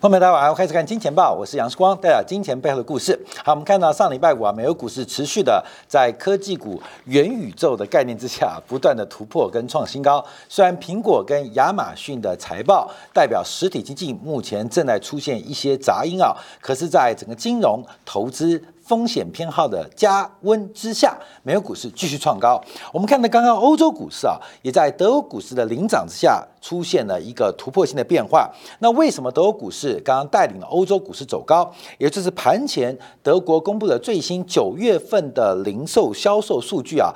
[0.00, 3.18] 后面大家晚上开始看《金钱报》，我是杨世光，带来金钱背后的故事。
[3.44, 10.24] 好，我们看到上礼拜五啊，美国股市持续的在科技股、元宇宙的概念之下，不断的突破跟创新高。
[10.48, 18.62] 虽然苹果跟亚马逊的财报代表实体经济目前正在出现一些杂音啊，可是，在整个金融投资。
[18.88, 22.58] 风险偏好的加温之下，美国股市继续创高。
[22.90, 28.50] 我们看到刚刚欧洲股市啊，也在德国股市的领涨之下，出现了一个突破性的变化。
[28.78, 31.70] 那为什么德国股市刚刚带领了欧洲股市走高？
[31.98, 37.12] 也就是盘前德国公布的最新九月份的零售销售数据啊，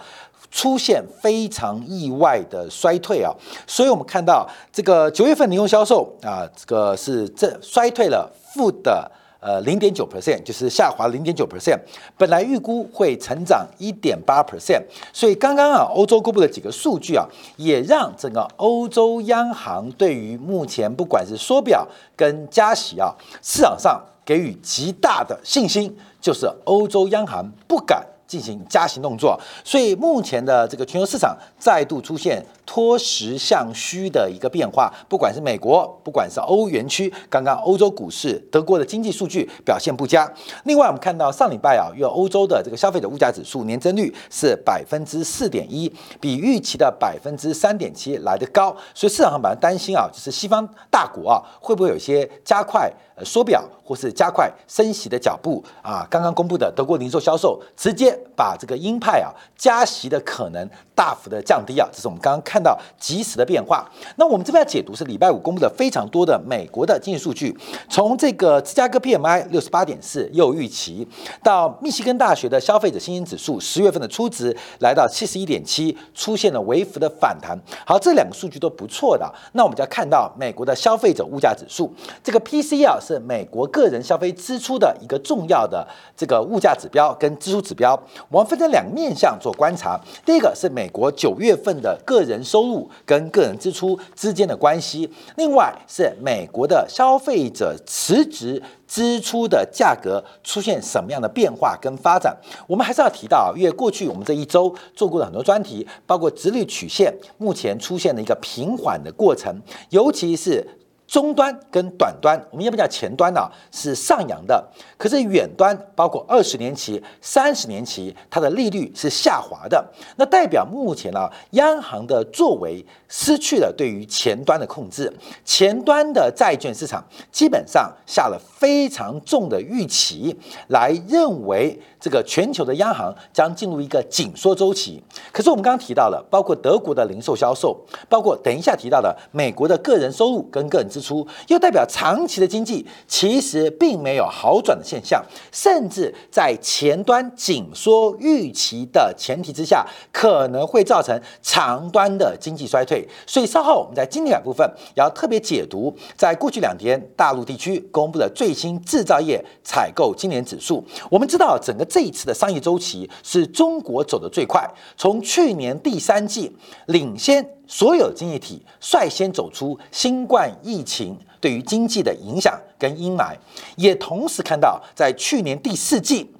[0.51, 3.33] 出现非常意外的衰退啊。
[3.67, 9.11] 所以我们看到这个九月份零售销售啊，这个是这衰退了负的。
[9.43, 11.77] 呃，零点九 percent 就是下滑零点九 percent，
[12.17, 14.81] 本来预估会成长一点八 percent，
[15.13, 17.27] 所以刚刚啊，欧洲公布的几个数据啊，
[17.57, 21.85] 也让整个欧洲央行对于目前不管是缩表
[22.17, 28.07] 跟加息啊，市场上给予极大的信心，就是欧洲央行不敢。
[28.33, 34.91] 进行加息动作，所以目前的这个全球市场再度出现脱实向虚的一个变化。
[35.07, 40.33] 不管是美国，不管是欧元区，刚刚欧洲股市、德国的经济数据表现不佳。
[40.65, 56.07] 另外，我们看到上礼拜啊，因为欧洲的这个消费者物价指数年增率是百分之四点一，比预期的百分之三点七来得高，所以市场上本来担心啊，就是西方大国啊会不会有一些加快呃缩表或是加快升息的脚步啊？
[56.09, 58.19] 刚刚公布的德国零售销售直接。
[58.37, 63.91] 把这个鹰派啊加息的可能大幅的降低啊，这是我们刚刚看到及时的变化。
[64.17, 67.57] 那我们这边要解读是礼拜五公布的非常多的美国的经济数据，
[67.89, 71.07] 从这个芝加哥 PMI 六十八点四又预期，
[71.43, 77.59] 到密西根大学的消费者信心指数十月份的初值来到七十一点七，出现了微幅的反弹。
[77.87, 79.33] 好，这两个数据都不错的。
[79.53, 81.93] 那我们就要看到美国的消费者物价指数，
[82.23, 85.87] 这个 PCE 啊是美国个人消费支出的一个重要的
[86.17, 87.99] 这个物价指标跟支出指标。
[88.29, 102.37] 我们分成两个面向做观察，第一个是美国九月份的个人收入跟个人支出之间的关系，另外是美国的消费者辞职支出的价格出现什么样的变化跟发展。
[102.69, 110.65] 我们还是要提到，因为过去我们这一周做过的很多专题，包括直率曲线目前出现了一个平缓的过程，尤其是。
[111.13, 119.87] 终端跟短端，我们要不讲前端呢是上扬的，可是远端包括二十年期、三十年期，它的利率是下滑的。
[120.17, 125.13] 那代表目前呢，央行的作为失去了对于前端的控制，
[125.45, 130.35] 前端的债券市场基本上下了非常重的预期，
[130.69, 135.03] 来认为这个全球的央行将进入一个紧缩周期。
[135.31, 141.03] 可是我们刚刚提到了，包括德国的零售销售，包括等一下提到的美国的个人收入跟个人支。
[141.03, 145.21] 出又代表长期的经济其实并没有好转的现象，
[145.51, 153.05] 甚至在前端紧缩预期的前提之下，可能会造成长端的经济衰退。
[153.27, 154.65] 所以稍后我们在经典部分
[154.95, 160.85] 也要特别解读，在过去两天大陆地区公布的最新制造业采购今年指数。
[161.11, 164.67] 我们知道整个这一次的商业周期是中国走得最快，
[164.97, 166.51] 从去年第三季
[166.87, 167.47] 领先。
[167.67, 173.35] 所有经济体率先走出新冠疫情对于经济的影响跟阴霾，
[173.77, 176.31] 也同时看到在去年第四季，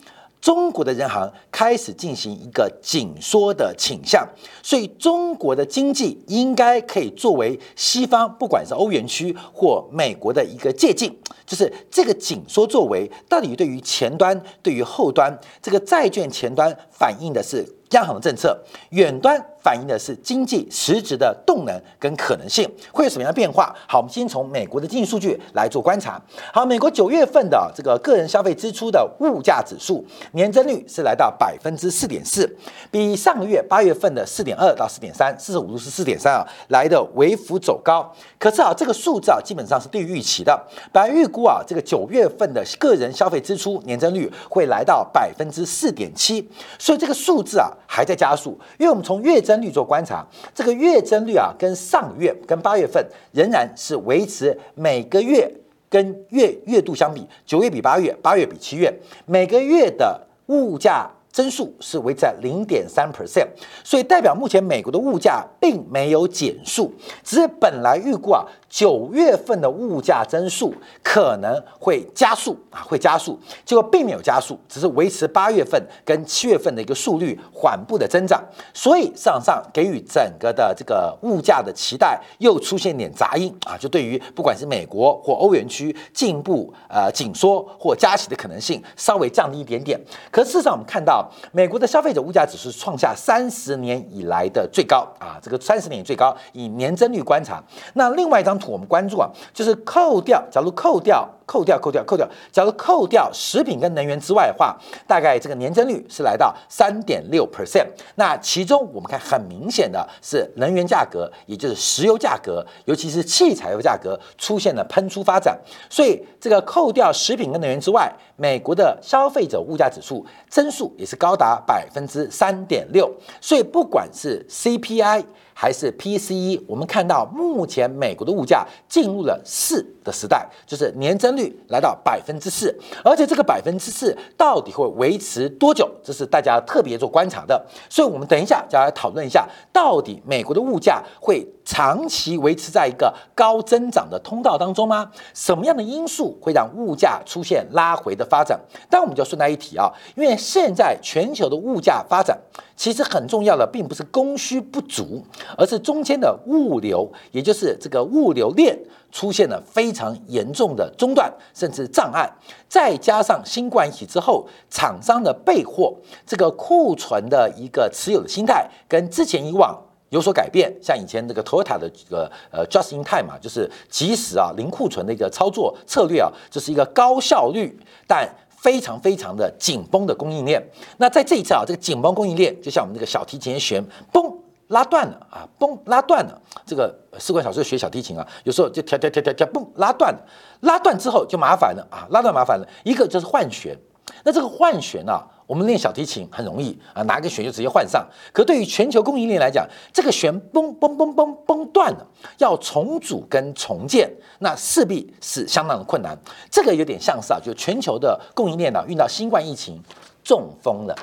[0.43, 4.29] 中国的人行开始进行一个紧缩的倾向，
[4.61, 11.15] 所以中国的经济应该可以作为西方不管是欧元区或美国的一个借鉴，
[11.47, 15.33] 就是这个紧缩作为到底对于前端对于后端
[15.63, 19.41] 这个债券前端反映的是央行的政策，远端。
[19.63, 23.75] 反映的是经济实质的动能跟可能性会有什么样的变化？
[23.87, 26.21] 好，我们先从美国的经济数据来做观察。
[26.53, 32.49] 好，美国九月份的这个个人消费支出的物价指数年增率是来到百分之四点四，
[32.91, 38.13] 比上个月八月份的四点二到四点三，四十五度是四点三啊，来的微幅走高。
[38.39, 40.61] 可是啊，这个数字啊基本上是低于预期的。
[40.91, 46.49] 本来预估啊，这个九月份的个人消费支出年增率会来到百分之四点七，
[46.79, 48.59] 所以这个数字啊还在加速。
[48.79, 55.47] 因为我们从月增增率做观察，这个月增率啊，跟上月跟八月份仍然是维持每个月
[55.91, 58.91] 跟月月度相比，九月比八月，八月比七月，
[59.27, 63.47] 每个月的物价增速是维持在零点三 percent，
[63.85, 66.91] 所以代表目前美国的物价并没有减速，
[67.23, 78.43] 只是本来预估啊九月份的物价增速可能会加速啊会加速，结果并没有加速，只是维持八月份跟七月份的一个速率缓步的增长，
[78.73, 91.31] 所以市场上给予整个的这个物价的期待又出现点杂音啊，就对于不管是美国或欧元区进一步呃紧缩或加息的可能性稍微降低一点点，可事实上我们看到。
[91.51, 97.63] 美国的消费者物价指数创下三十年以来的最高啊，这个三十年最高，以年增率观察。
[97.93, 101.29] 那另外一张我们关注啊，就是扣掉，假如扣掉。
[101.45, 102.27] 扣掉，扣掉，扣掉。
[102.51, 104.75] 假如扣掉食品跟能源之外的话，
[105.07, 107.85] 大概这个年增率是来到三点六 percent。
[108.15, 115.59] 那其中我们看很明显的是能源价格，也就是石油价格，尤其是汽柴油价格出现了喷出发展。
[115.91, 123.13] 所以这个扣掉食品跟能源之外，美国的消费者物价指数增速也是高达百分之三点六。
[123.43, 125.25] 所以不管是 CPI。
[125.55, 128.52] 还是 PCE，我们看到目前美国的物价
[128.89, 137.65] 进入了四的时代，就是年增率来到百分之四，而且这个百分之四到底会维持多久，这是大家特别做观察的。
[137.89, 145.11] 所以，我们等一下就要来讨论一下，到底美国的物价会长期维持在一个高增长的通道当中吗？
[145.35, 148.61] 什么样的因素会让物价出现拉回的发展？
[148.91, 152.39] 但我们就顺带一提啊，因为现在全球的物价发展。
[152.75, 155.23] 其实很重要的并不是供需不足，
[155.57, 158.77] 而是中间的物流，也就是这个物流链
[159.13, 162.29] 出现了非常严重的中断，甚至障碍。
[162.69, 165.95] 再加上新冠疫情之后，厂商的备货、
[166.27, 169.81] 这个库存的一个持有的心态，跟之前以往
[170.13, 170.73] 有所改变。
[170.81, 177.77] 像以前这个 Toyota 的这个呃 Just in Time 嘛，就是即时啊零库存的一个操作策略啊，这是一个高效率，
[178.07, 178.29] 但。
[178.63, 180.63] 非常非常的紧绷的供应链，
[180.99, 184.33] 那在这一次啊，这个紧绷供应链就像我们这个小提琴弦，嘣
[184.69, 186.41] 拉断了啊，嘣拉断了。
[186.65, 190.21] 这个士官小时候学小提琴啊，有时候就调调调调调，嘣拉断了，
[190.61, 193.77] 拉断之后就麻烦了啊，拉断麻烦了，一个就是换弦，
[194.23, 195.27] 那这个换弦啊。
[195.53, 198.03] 我们练小提琴很容易啊，拿个弦就直接换上。
[198.33, 202.07] 可对于全球供应链来讲，这个弦崩崩崩崩崩断了，
[202.39, 206.19] 要重组跟重建，那势必是相当的困难。
[206.51, 209.79] 这个有点像是啊，就全球的供应链呢，遇到新冠疫情
[210.25, 210.97] 中风了，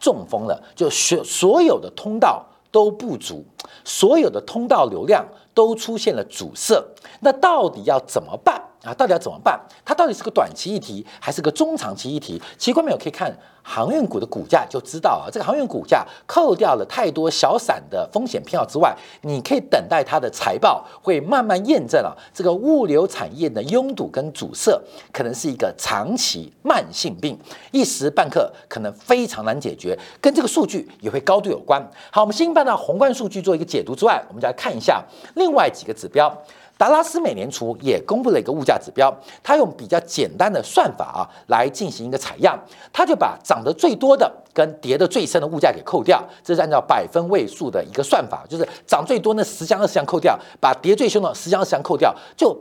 [0.00, 3.44] 中风了，就所所有的通道都不足，
[3.84, 5.24] 所有的通道流量
[5.54, 6.84] 都出现了阻塞。
[7.20, 8.60] 那到底要怎么办？
[8.84, 9.58] 啊，到底要怎么办？
[9.84, 12.40] 它到底是个短期议题，还是个中长期议题？
[12.58, 15.32] 其实观众朋友可以看航运股的股价就知道啊。
[15.32, 24.78] 这个航运股价扣掉了太多小散的风险偏好之外，你可以等待它的财报会慢慢验证啊，这个物流产业的拥堵跟阻塞
[25.12, 27.38] 可能是一个长期慢性病，
[27.72, 31.82] 一时半刻可能非常难解决，跟这个数据也会高度有关。
[32.10, 35.02] 好，我们先办到宏观数据做一个解读之外，我们再来看一下
[35.36, 36.30] 另外几个指标。
[36.76, 42.58] 达拉斯美联储也公布了一个物价指标，它用比较简单的算法啊来进行一个采样，
[42.92, 52.56] 它就把涨得最多的跟跌得最深的物价给扣掉，这是按照百分位数的一个算法，就是涨最多那十箱二十箱扣掉，把跌最凶的十箱二十箱扣掉，就。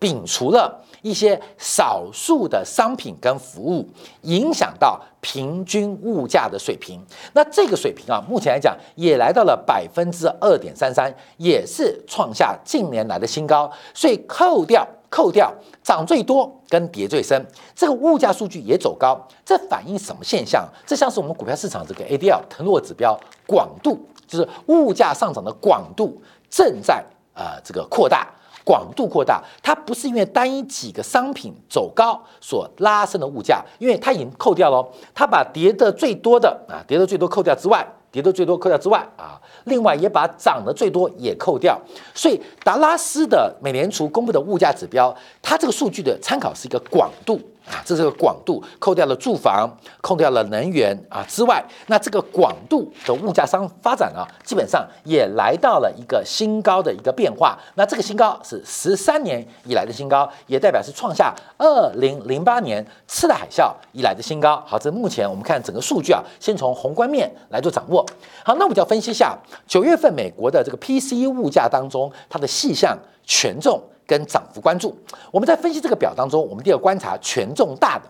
[0.00, 3.88] 摒除了一些少数的商品跟服务，
[4.22, 7.00] 影响到平均物价的水平。
[7.32, 13.70] 那这个水平啊，目前来讲也来到了百分之二点三三，也是创下近年来的新高。
[13.94, 17.44] 所以扣掉扣掉涨最多跟跌最深，
[17.74, 19.20] 这个物价数据也走高。
[19.44, 20.68] 这反映什么现象？
[20.86, 26.20] 这像是我们股票市场这个 ADL 腾落指标广度，就是物价上涨的广度
[26.50, 28.28] 正在呃这个扩大。
[28.68, 37.82] 广度扩大，它不是因为单一几个商品走高所拉升的物价，因为它已经扣掉了，它把跌的最多的啊，跌的最多扣掉之外，
[38.12, 41.80] 跌的最多扣掉之外啊，另外也把涨的最多也扣掉，
[42.14, 47.40] 所以达拉斯的美联储公布的物价指标，它这个数据的参考是一个广度。
[47.70, 49.68] 啊，这是个广度，扣掉了住房，
[50.00, 57.58] 扣掉了能源啊之外，那这个广度的物价商发展啊，基本上也来到了一个新高的一个变化。
[57.74, 64.62] 那这个新高是十三年以来的新高，也代表是创下二零零八年次贷海啸以来的新高。
[64.66, 68.04] 好，这目前我们看整个数据啊，先从宏观面来做掌握。
[68.42, 73.82] 好，那我们就要分析一下九月份美国的这个 PCE 物价当中它的细项权重。
[74.08, 74.96] 跟涨幅关注，
[75.30, 78.04] 我们在分析这个表当中，我们第二观察权重大的，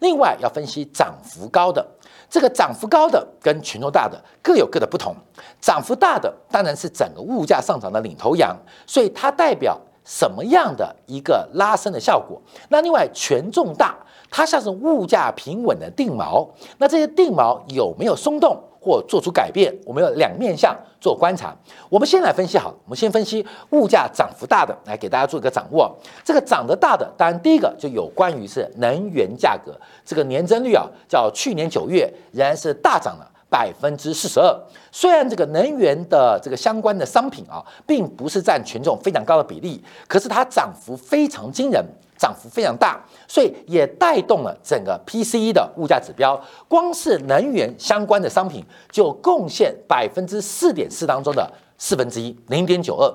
[0.00, 1.86] 另外要分析涨幅高的。
[2.30, 5.14] 这个涨幅高的跟权重大的各有各的不同。
[5.60, 8.56] 涨幅大的当然是整个物价上涨的领头羊，
[8.86, 12.40] 所以它代表什么样的一个拉升的效果？
[12.70, 13.94] 那另外权重大，
[14.30, 16.48] 它像是物价平稳的定锚。
[16.78, 19.72] 那这些定锚有没有松动或做出改变？
[19.86, 21.54] 我们要两面向做观察。
[21.88, 25.96] 我们先来分析好，我们先分析物价涨幅大的，来给大家做一个掌握。
[26.24, 33.28] 这个涨得大的，当然第一个就有关于是能源价格，这个年增率啊，叫去年九月仍然是大涨了。
[33.52, 34.50] 百分之四十二，
[34.90, 41.84] 虽然这个能源的这个相关的商品啊，并不是占权重非常高的比例，可是它涨幅非常惊人，
[42.22, 46.40] 涨幅非常大，所以也带动了整个 PCE 的物价指标。
[46.68, 53.12] 光是能源相关的商品就贡献百分之四点四当中的四分之一，零点九二。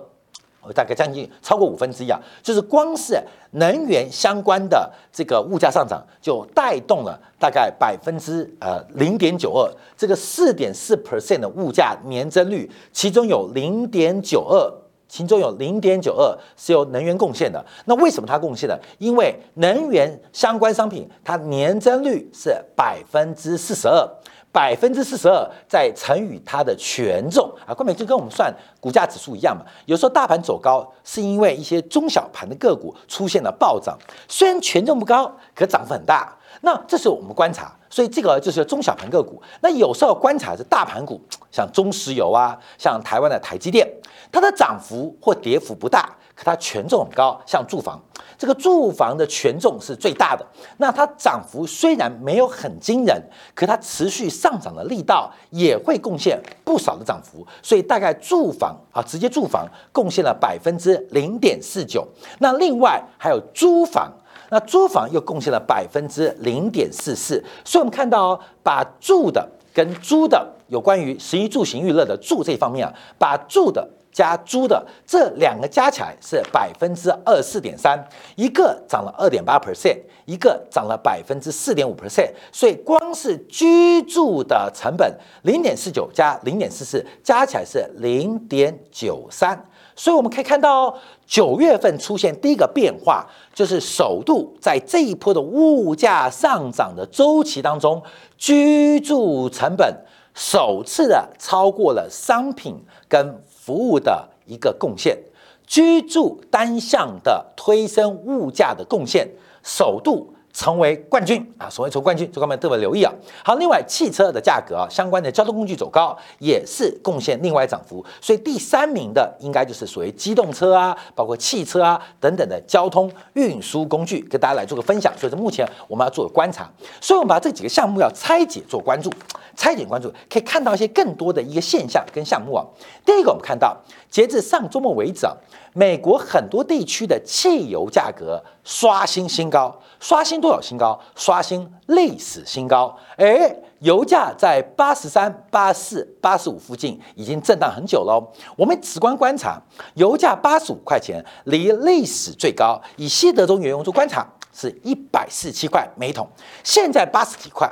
[0.75, 3.17] 大概将近超过五分之一啊，就是光是
[3.51, 14.69] 能源相关的这个物价上涨，就带动了大概百分之呃零点九二，这个四点四 percent 的物价年增率，其中有零点九二，
[15.07, 17.63] 其中有零点九二是由能源贡献的。
[17.85, 18.77] 那为什么它贡献呢？
[18.97, 24.07] 因为能源相关商品它年增率是百分之四十二。
[24.49, 29.63] 百分之四十二再乘以它的权重啊，关美就跟我们算股价指数一样嘛。
[29.85, 33.95] 有时候大盘走高，是因为一些中小盘的个股出现了暴涨，
[34.27, 36.35] 虽然权重不高，可涨幅很大。
[36.61, 39.41] 那这是我们观察，所以这个就是中小盘个股。
[39.61, 43.87] 那有时候观察是大盘股， 像中石油啊，像台湾的台积电，
[44.31, 46.15] 它的涨幅或跌幅不大。
[46.35, 47.99] 可它权重很高，像住房，
[48.37, 50.45] 这个住房的权重是最大的。
[50.77, 53.19] 那它涨幅虽然没有很惊人，
[53.55, 57.43] 可它持续上涨的力道也会贡献不少的涨幅。
[57.63, 62.07] 所以大概住房啊，直接住房贡献了百分之零点四九。
[62.37, 64.13] 那另外还有租房，
[64.49, 67.43] 那租房又贡献了百分之零点四四。
[67.63, 73.87] 所以我们看到，哦把住的跟租的有关于食衣住行娱乐的住这方面啊，把住的。
[74.09, 78.03] 加租的这两个加起来是百分之二四点三，
[78.35, 89.63] 一个涨了二点八 percent，一个涨了百分之四点五 percent，所以光是居住的成本零点四九加零点四四加起来是零点九三，
[89.97, 98.01] 所以我们可以看到九月份出现第一个变化，就是首度在这一波的物价上涨的周期当中，
[98.37, 99.93] 居住成本
[100.33, 102.75] 首次的超过了商品
[103.09, 103.43] 跟。
[103.67, 105.17] 服务的一个贡献，
[105.65, 109.29] 居住单项的推升物价的贡献，
[109.61, 110.33] 首度。
[110.57, 111.69] 成为冠军啊！
[111.69, 113.13] 所谓成冠军，这方面特别留意啊。
[113.43, 118.03] 好，另外汽车的价格啊，相关的交通工具走高，也是贡献另外涨幅。
[118.19, 125.13] 所以第三名的应该就是属于机动车啊，包括汽车啊等等的交通运输工具，跟大家来做个分享。
[125.15, 126.67] 所以，这目前我们要做个观察。
[126.99, 129.13] 所以，我们把这几个项目要拆解做关注，
[129.55, 132.65] 拆解关注可以看到一些更多的一个现象跟项目啊。
[133.05, 133.77] 第一个，我们看到
[134.09, 135.33] 截至上周末为止啊。
[135.73, 140.99] 美国很多地区的汽油价格刷新新高，刷新多少新高？
[141.15, 142.97] 刷新历史新高。
[143.17, 148.27] 哎，油价在八十三、八四、八十五附近已经震荡很久喽。
[148.55, 149.61] 我们直观观察，
[149.93, 152.81] 油价八十五块钱，离历史最高。
[152.95, 156.27] 以西德州原油做观察，是一百四七块每桶，
[156.63, 157.71] 现在八十几块，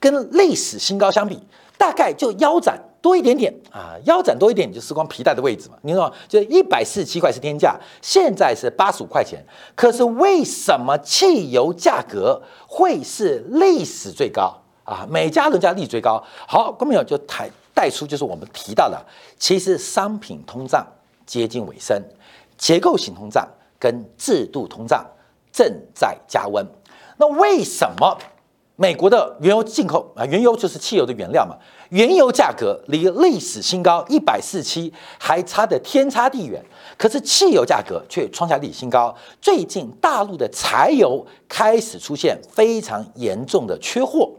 [0.00, 1.40] 跟历史新高相比，
[1.76, 2.82] 大概就腰斩。
[3.00, 5.76] 多一点点啊，腰斩多一点，你就时光皮带的位置嘛。
[5.82, 9.44] 你说，就一百四十七块是天价，现在是八十五块钱。
[9.74, 14.52] 可是为什么汽油价格会是历史最高
[14.84, 15.06] 啊？
[15.08, 16.22] 每家人家历史最高。
[16.46, 19.00] 好，各位朋友就抬带出，就是我们提到的，
[19.38, 20.86] 其实商品通胀
[21.24, 22.02] 接近尾声，
[22.56, 25.06] 结构性通胀跟制度通胀
[25.52, 26.66] 正在加温。
[27.16, 28.18] 那为什么？
[28.80, 31.56] 美国的原油进口啊，原油就是汽油的原料嘛。
[31.88, 36.64] 原油价格离历史新高一百四七还差得天差地远，
[36.96, 39.12] 可是汽油价格却创下历史新高。
[39.40, 44.30] 最近大陆的柴油开始出现非常严重的缺货，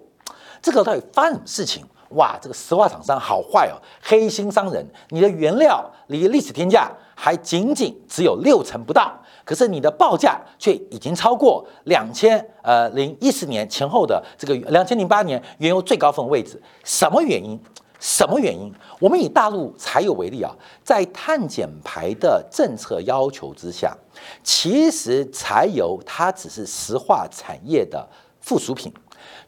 [0.61, 1.83] 这个到底发生什么事情？
[2.11, 9.13] 哇，这个石化厂商好坏哦，黑心商人，你的原料离历史天价还仅仅只有六成不到。
[9.49, 17.59] 可是你的报价却已经超过两千呃零一十年前后的这个两千零八年原油最高峰位置，什么原因？
[17.99, 18.71] 什么原因？
[18.99, 20.53] 我们以大陆柴油为例啊，
[20.83, 23.97] 在碳减排的政策要求之下，
[24.43, 28.07] 其实柴油它只是石化产业的
[28.39, 28.93] 附属品，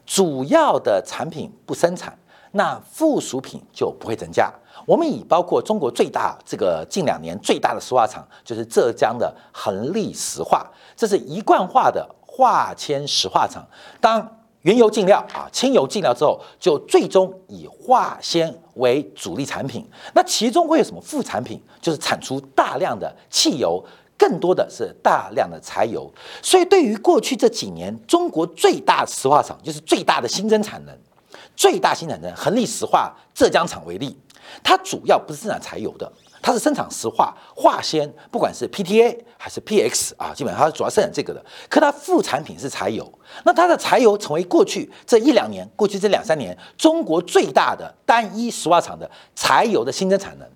[0.03, 2.17] 主要的产品不生产，
[2.53, 4.51] 那附属品就不会增加。
[4.85, 13.65] 我们以包括中国最大这个近两年最大的石化厂，就是浙江的恒力石化，这是一贯化的化纤石化厂。
[13.99, 19.83] 当原油进料啊，轻油进料之后，就最终以化纤为主力产品。
[20.13, 21.59] 那其中会有什么副产品？
[21.81, 23.83] 就是产出大量的汽油
[24.15, 26.07] 更多的是大量的柴油。
[26.43, 30.95] 所以，对于过去这几年中国最大石化厂，就是最大的新增产能、
[31.55, 34.15] 最大新产能恒力石化浙江厂为例，
[34.63, 36.12] 它主要不是生产柴油的。
[36.43, 41.46] 它是生产石化、化纤，不管是 PTA 还是 PX 啊，基本上它主要生产这个的。
[41.70, 43.08] 可它副产品是柴油，
[43.46, 50.50] 那它的柴油成为过去这一两年、过去这两三年中国最大的单一石化厂的柴油的新增产能。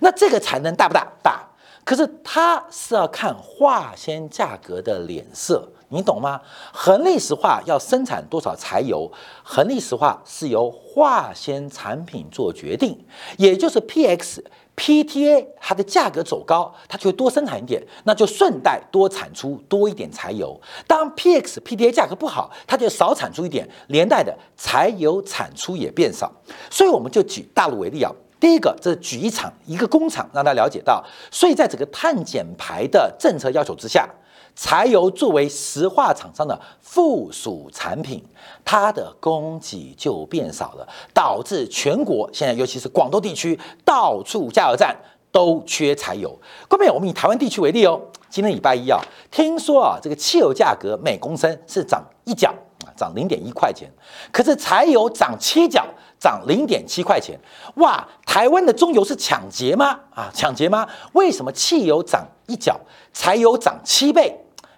[0.00, 1.06] 那这个产能大不大？
[1.22, 1.46] 大。
[1.84, 6.40] 可是它是要看化纤价格的脸色，你懂吗？
[6.72, 9.10] 恒力石化要生产多少柴油？
[9.42, 12.98] 恒力石化是由化纤产品做决定，
[13.38, 14.40] 也就是 PX。
[14.76, 20.60] PTA 它的价格走高，它就会多生产一点，那就顺带多产出多一点柴油。
[20.86, 26.30] 当 PX、PTA 价格不好，它就少产出一点，连带的柴油产出也变少。
[26.70, 34.06] 所以我们就举大陆为例啊，第一个这举一厂一个工厂，让大家了解到，所以在整个碳减排的政策要求之下。
[34.56, 38.24] 柴油作为石化厂商的附属产品，
[38.64, 44.96] 它的供给就变少了，导致全国现在尤其是广东地区到处加油站
[45.30, 46.34] 都缺柴油。
[46.68, 48.98] 各位，我们以台湾地区为例哦，今天礼拜一啊，
[49.30, 52.48] 听说啊，这个汽油价格每公升是涨一角
[52.86, 53.90] 啊，涨零点一块钱，
[54.32, 55.84] 可是柴油涨七角，
[56.18, 57.38] 涨零点七块钱。
[57.74, 60.00] 哇，台湾的中油是抢劫吗？
[60.14, 60.88] 啊，抢劫吗？
[61.12, 62.80] 为什么汽油涨一角，
[63.12, 64.34] 柴油涨七倍？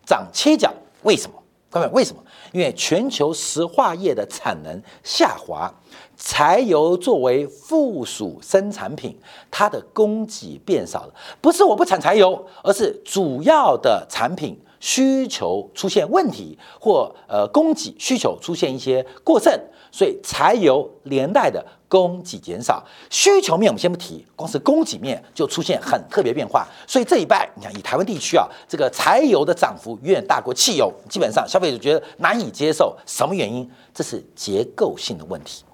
[0.08, 0.72] 涨切角，
[1.02, 1.36] 为什么？
[1.68, 2.22] 各位，为什么？
[2.52, 5.70] 因为全球石化业的产能下滑，
[6.16, 9.14] 柴油作为附属生产品，
[9.50, 11.14] 它的供给变少了。
[11.42, 19.52] 不是我不产柴油，而是主要的产品需求出现问题，或呃供给需求出现一些过剩，
[19.90, 21.64] 所以柴油连带的。
[21.90, 26.68] 供给减少，需求面我们先不提，光是供给面就出现很特别变化。
[26.86, 32.94] 所以这一拜，你看以台湾地区啊，这个柴油的涨幅远远大过汽油，基本上消费者觉得难以接受。
[33.06, 33.66] 什么原因？
[33.94, 35.64] 这是结构性的问题。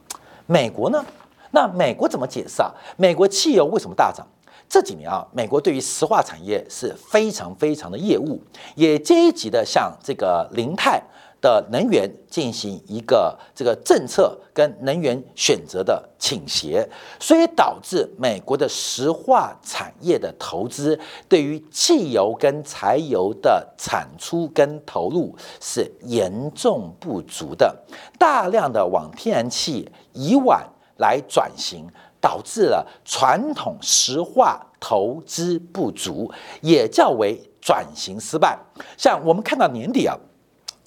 [0.47, 1.05] 美国呢？
[1.51, 2.73] 那美国怎么解释啊？
[2.97, 4.25] 美国汽油为什么大涨？
[4.69, 8.41] 这几年啊，美国对于石化产业是非常非常的业务，
[8.75, 11.03] 也积极的向这个零碳。
[11.41, 16.89] 的能源进行一个这个政策跟能源选择的倾斜，
[17.21, 27.77] 所以导致美国的石化产业的投资对于汽油跟柴油的产出跟投入是严重不足的，
[28.19, 31.87] 大量的往天然气、以往来转型，
[32.25, 36.33] 导致了传统石化投资不足，
[36.63, 38.59] 也较为转型失败。
[38.97, 40.17] 像我们看到年底啊。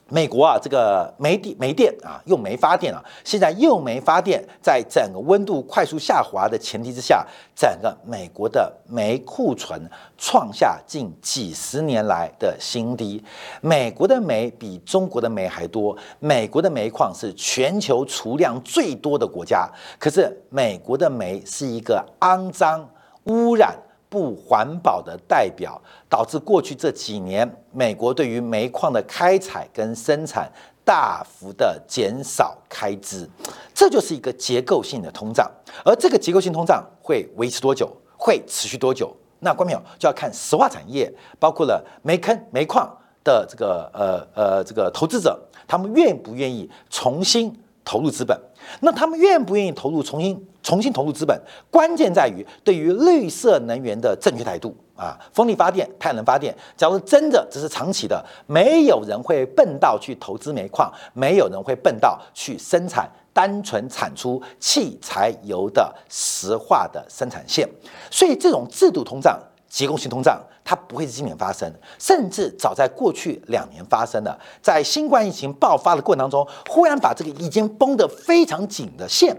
[0.09, 9.81] 美国啊，这个煤地煤电啊，又没发电啊，现在又没发电，在整个温度快速下滑的前提之下，整个美国的煤库存
[10.17, 13.23] 创下近几十年来的新低。
[13.61, 22.89] 美国的煤比中国的煤还多，美国的煤矿是全球储量最多的国家，可是美国的煤是一个肮脏、
[23.25, 23.75] 污染。
[24.17, 30.51] 不环保的代表，导致过去这几年美国对于煤矿的开采跟生产
[30.83, 33.29] 大幅的减少开支，
[33.75, 35.47] 这就是一个结构性的通胀。
[35.85, 37.87] 而这个结构性通胀会维持多久？
[38.17, 39.15] 会持续多久？
[39.41, 42.91] 那关淼就要看石化产业，包括了煤坑、煤矿
[43.23, 47.55] 的这个呃呃这个投资者，他们愿不愿意重新
[47.87, 48.37] 投入资本？
[48.81, 50.45] 那他们愿不愿意投入重新？
[50.61, 55.17] 重新投入资本，关键在于对于绿色能源的正确态度啊！
[55.31, 67.65] 风力发电、太阳能发电，假如真的只是长期的，没有人会笨到去投资煤矿，没有人会笨到去生产单纯产出汽柴油的石化的生产线。
[68.11, 74.37] 所以，这种制度通胀、结构性通胀，它不会是今年发生，甚至早在过去两年发生的。
[74.61, 79.33] 在新冠疫情爆发的过程当中，忽然把这个已经绷得非常紧的线。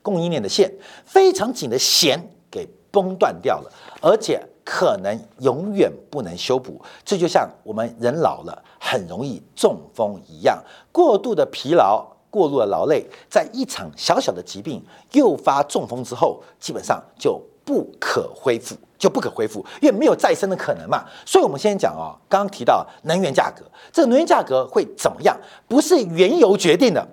[0.00, 0.72] 供应链的线
[1.04, 2.18] 非常紧的弦
[2.50, 6.80] 给崩断掉了，而且可能永远不能修补。
[7.04, 10.58] 这就像我们人老了很容易中风一样，
[10.90, 14.82] 过度的疲劳、过度的劳累，在一场小小的疾病
[15.12, 21.04] 诱发中风之后，基本上就不可恢复，就不可恢复，因为没有再生的可能嘛。
[21.26, 25.36] 所以，我们先讲哦，刚刚提到能源价格，这个能源价格会怎么样？
[25.66, 27.04] 不是原油决定的，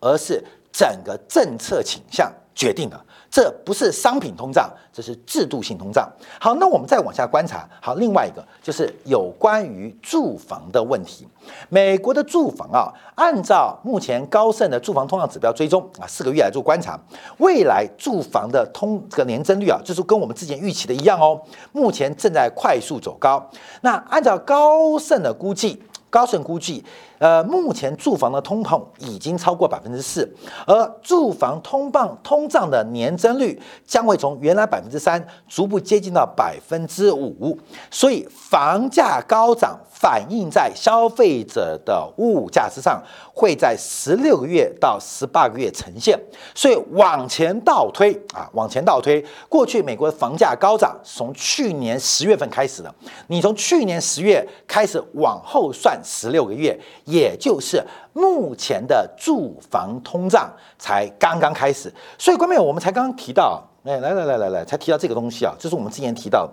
[0.00, 0.44] 而是。
[0.70, 3.00] 整个政策倾向决定的
[3.30, 6.10] 这不是商品通胀，这是制度性通胀。
[6.40, 7.68] 好，那我们再往下观察。
[7.80, 11.26] 好，另外一个就是有关于住房的问题。
[11.68, 16.98] 美国的住房啊，按照目前高盛的住房通胀指标追踪啊，四个月来做观察，
[17.38, 21.40] 未来住房的通这个年增率啊，就是跟我们之前预期的一样哦，
[21.72, 23.50] 目前正在快速走高。
[23.82, 25.82] 那按照高盛的估计。
[26.10, 26.82] 高盛估计，
[27.18, 30.28] 呃，目前住房的通膨已经超过百分之四，
[30.66, 37.58] 而住房通胀通胀的年增率将会从原来百分之三逐步接近到百分之五，
[37.90, 43.02] 所以房价高涨反映在消费者的物价之上，
[43.34, 46.16] 会在十六个月到十八个月呈现。
[46.54, 52.94] 所以往前倒推啊，往前倒推，过去美国的房价高涨从去年十月份开始的，
[53.26, 56.00] 你从去年十月开始往后算。
[56.04, 56.78] 十六个月，
[57.08, 66.46] 也就是目前的住房通胀才刚刚开始，所以关面我们才刚刚提到，哎，来来来来来，才提到这个东西啊，这是我们之前提到，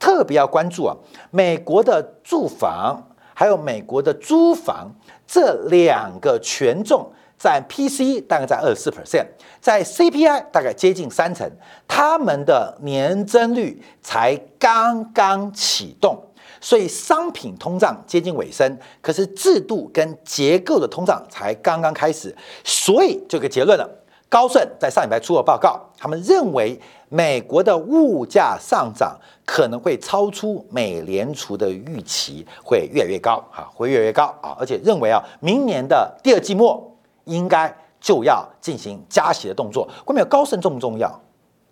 [0.00, 0.96] 特别要关注啊，
[1.30, 3.00] 美国的住房
[3.32, 4.90] 还有美国的租房
[5.28, 9.26] 这两个权重占 PC 大概在二十四 percent，
[9.60, 11.48] 在 CPI 大概接近三成，
[11.86, 16.20] 他们的年增率才刚刚启动。
[16.60, 23.88] 所以商品通胀接近尾声，可是制度跟结构的通胀才刚刚开始，所以这个结论了。
[24.28, 34.54] 高盛在上礼拜出了报告，他们认为美国的物价上涨可能会超出美联储的预期，会越来越高，哈，会越来越高啊！
[34.56, 39.88] 而且认为啊，明年的第二季末应该就要进行加息的动作。
[40.04, 41.20] 关键高盛重不重要？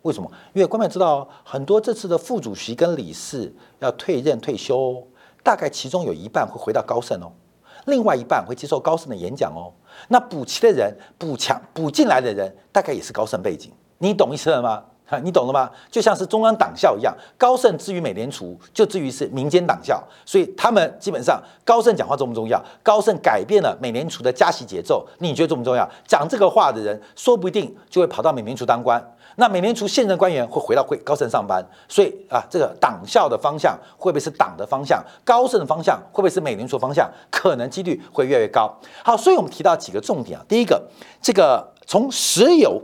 [0.02, 0.30] 为什么？
[0.52, 5.02] 因为官媒知道很多这次的副主席跟理事要退任退休，
[5.42, 7.32] 大概其中有一半会回到高盛哦，
[7.86, 9.72] 另外一半会接受高盛的演讲哦。
[10.08, 14.84] 那补齐的人、补强补进来的人，大概也是高盛背景，你懂意思了吗？
[15.10, 15.70] 哈，你懂了吗？
[15.90, 22.62] 就像是中央党校一样，高盛至于美联储，就至于是民间党校，所以他们基本上高盛讲话重不重要？
[22.82, 25.88] 高盛改变了美联储的加息节奏，你觉得重不重要？
[26.06, 29.02] 讲这个话的人，说不定就会跑到美联储当官。
[29.40, 35.00] 那美联储现任官员会回到会高盛上班，所以啊，这个党校的方向会不会是党的方向？
[35.24, 37.08] 高盛的方向会不会是美联储方向？
[37.30, 38.68] 可能几率会越来越高。
[39.04, 40.82] 好，所以我们提到几个重点啊，第一个，
[41.22, 42.82] 这个从石油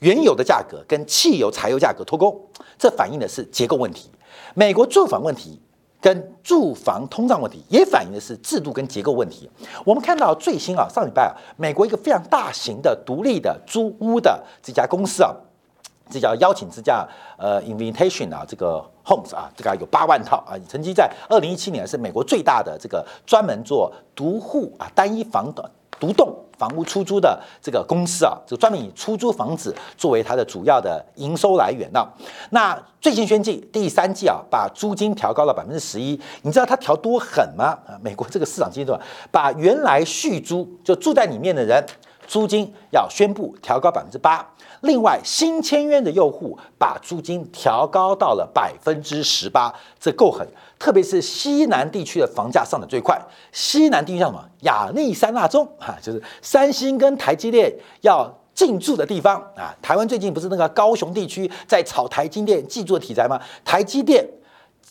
[0.00, 2.38] 原油的价格跟汽油、柴油价格脱钩，
[2.78, 4.10] 这反映的是结构问题。
[4.52, 5.58] 美国住房问题
[6.02, 9.50] 跟住房通胀问题也反映的是制度跟结构问题。
[9.86, 15.34] 我们看到最新啊，上礼拜啊，美国一个非常大型的独立的租屋的这家公司啊。
[16.10, 17.06] 这叫邀请之家，
[17.38, 32.06] 呃，invitation 啊，这个 homes 啊，这个有八万套啊，曾经在二零一七年是美国最大的这个专门做独户啊单一房的独栋房屋出租的这个公司啊，就专门以出租房子作为它的主要的营收来源呢。
[32.50, 37.76] 那最新宣计第三季啊，把租金调高了百分之十一，你知道它调多狠吗？
[37.86, 39.00] 啊，美国这个市场阶段，
[39.32, 41.84] 把原来续租就住在里面的人
[42.26, 44.46] 租金要宣布调高百分之八。
[44.80, 50.46] 另外，新签约的用户把租金调高到了百分之十八，这够狠。
[50.78, 53.18] 特别是西南地区的房价上涨最快。
[53.52, 54.44] 西南地区叫什么？
[54.62, 59.74] 亚利桑那州啊，就是三星跟台积电要进驻的地方啊。
[59.80, 63.40] 台湾最近不是那个高雄地区在炒台积电进驻的题材吗？
[63.64, 64.26] 台积电。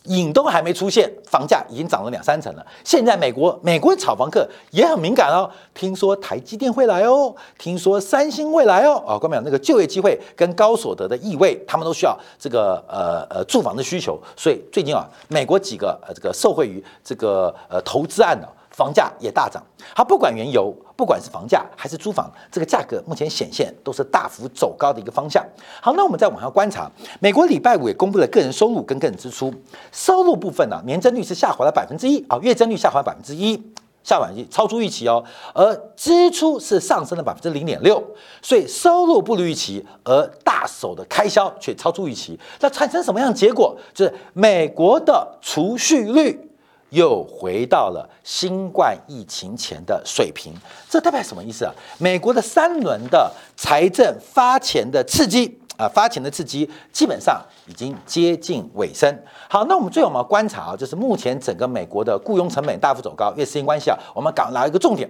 [0.04, 2.66] 影都还没出现，房价已经涨了两三成了。
[2.84, 18.48] 现在美国美国炒房客也很敏感哦，听说台积电会来哦，听说三星会来哦，啊，关表那个就业机会跟高所得的意味，他们都需要这个呃呃住房的需求，所以最近啊，美国几个呃这个受惠于这个呃投资案的。
[18.74, 19.64] 房价也大涨，
[19.96, 25.46] 好，不管原油，不管是房价还是租房，这个价格目前显现都是大幅走高的一个方向。
[25.80, 29.54] 好，那我们再往下观察，美国礼拜五也公布了个人收入跟个人支出，
[29.92, 33.56] 收入部分呢，年增率是下滑了百分之一啊，月增率下滑百分之一，
[34.04, 38.04] 下滑一超出预期哦，而支出是上升了百分之零点六，
[38.42, 43.78] 所以收入不如预期，而大手的开销却超出预期，那产生什么样的结果？
[43.94, 46.50] 就是美国的储蓄率。
[46.94, 50.54] 又回到了新冠疫情前的水平，
[50.88, 51.74] 这代表什么意思啊？
[51.98, 59.12] 美国的三轮的财政发钱的刺激啊，发钱的刺激基本上已经接近尾声。
[59.50, 65.10] 好，那我们最后我们要观察啊，就是目前整个美国的雇佣成本大幅走高，因为时间关系啊，我们刚拿一个重点，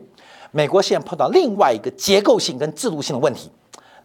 [0.52, 3.52] 美国现在碰到另外一个结构性跟制度性的问题，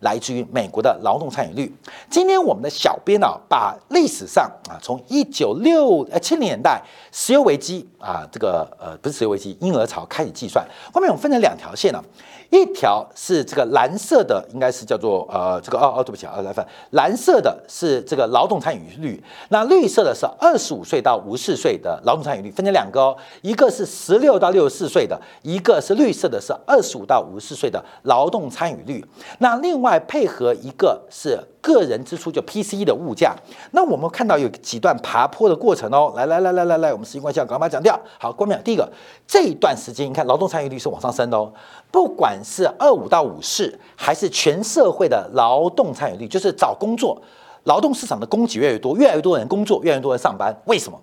[0.00, 1.74] 来自于美国的劳动参与率。
[2.10, 6.82] 今天我们的小编啊，把历史上啊，从一九六呃七零年代
[7.12, 10.66] 石油危机啊，这个呃不是石油危机，婴儿潮开始计算。
[10.92, 12.02] 后面我们分成两条线呢，
[12.50, 29.04] 一条是这个蓝色的，应该是叫做呃这个哦哦对不起啊，来反蓝色的是这个劳动参与率，那绿色的是二十五岁到五十岁的劳动参与率，分成两个哦，一个是十六到六十四岁的，一个是绿色的是二十五到五十岁的劳动参与率。
[29.38, 33.36] 那另外配合一个是个人支出，就 PCE 的物价。
[33.70, 36.12] 那我们看到有几段爬坡的过程哦。
[36.16, 37.96] 来来来来来来，我们时间关系，赶快把它讲掉。
[38.18, 38.58] 好，关秒。
[38.64, 38.90] 第一个，
[39.28, 41.52] 这一段时间你看劳动参与率是往上升的哦。
[41.92, 47.22] 不管是二五到五四，还是全社会的劳动参与率，就是找工作，
[47.62, 50.52] 劳动市场的供给越来越多，越来越多人工作，越来越多人上班。
[50.64, 51.00] 为什么？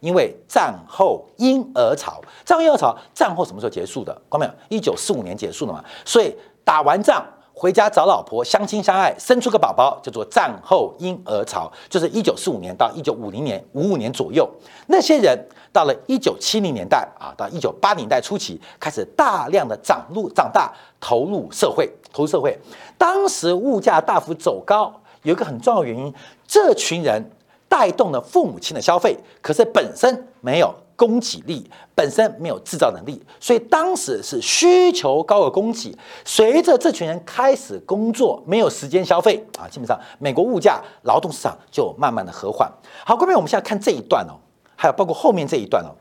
[0.00, 4.16] 因为战后婴儿潮，战后婴儿潮，战后什么时候结束的？
[4.28, 5.84] 关没一九四五年结束的嘛。
[6.04, 7.24] 所以打完仗。
[7.58, 14.48] 回家找老婆，相亲相爱，生出个宝宝，叫做战后婴儿潮，就是一九四五年到一九五零年五五年左右。
[14.86, 15.36] 那些人
[15.72, 22.56] 到了一九七零年代啊，到一九八零年代初期，开始大量的长入长大，投入社会，投入社会。
[22.96, 24.94] 当时物价大幅走高，
[25.24, 26.14] 有一个很重要原因，
[26.46, 27.28] 这群人
[27.68, 30.72] 带动了父母亲的消费，可是本身没有。
[30.98, 35.96] 供给力本身没有制造能力，所以当时是需求高于供给。
[36.24, 42.68] 随着这群人开始工作，没有时间消费啊，基本上美国物价、劳动市场就慢慢的和缓。
[43.06, 44.34] 好，各位，我们现在看这一段哦，
[44.74, 45.94] 还有包括后面这一段哦，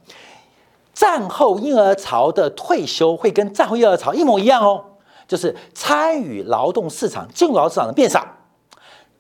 [0.96, 4.84] 战后婴儿潮的退休会跟战后婴儿潮一模一样哦，
[5.28, 8.26] 就是参与劳动市场、进入劳动市场的变少。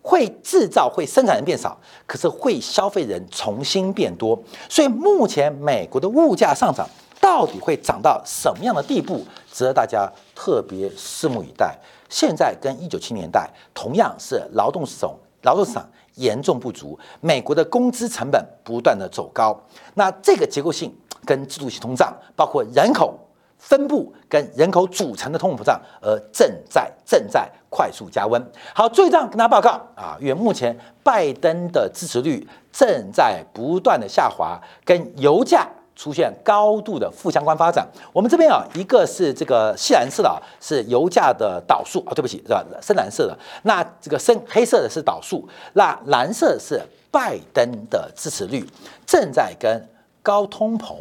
[0.07, 4.41] 会制造、会生产人变少，可是会消费人重新变多。
[4.69, 6.87] 所以目前美国的物价上涨
[7.19, 11.77] 到底会涨到什么样的地步，值得大家特别拭目以待。
[12.07, 19.59] 现在跟一九七年代同样是劳动市场，劳动市场严重不足，美国的工资成本不断的走高。
[19.95, 23.19] 那这个结构性跟制度性通胀，包括人口。
[23.57, 28.41] 分布跟人口组成的通货膨胀，而正在正在快速加温。
[28.73, 37.87] 好，最后这样跟大家报告啊，因为目前拜登的支持率正在不断的下滑，跟油价出现高度的负相关发展。
[38.13, 42.63] 我们这边啊，一个是这个西蓝色的啊，是油价的导数啊，对不起，是吧？
[42.81, 48.63] 深蓝色的，那这个深黑色的是导数，那蓝色是拜登的支持率
[49.05, 49.89] 正在跟
[50.21, 50.93] 高通膨。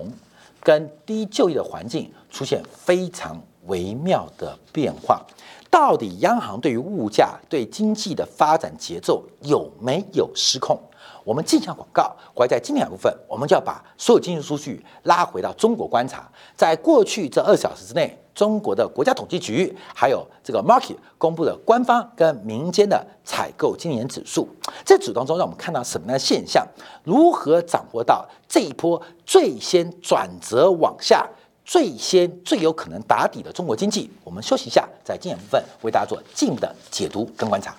[0.67, 5.25] 跟低就业的环境出现非常微妙的变化，
[5.71, 10.77] 到底央行对于物价、对经济的发展节奏有没有失控？
[11.23, 18.19] 我们镜像广告，或在今天部分，我们就要把所有经济数据拉回到中国观察，在过去这二小时之内。
[18.37, 24.47] 中国的国家统计局还有这个 Market 公布的官方跟民间的采购经营指数，
[24.85, 26.65] 这组当中让我们看到什么样的现象？
[27.03, 31.27] 如何掌握到这一波最先转折往下、
[31.65, 34.11] 最先最有可能打底的中国经济？
[34.23, 37.75] 我们休息一下，在经验部分为大家做进一步的解读跟观察。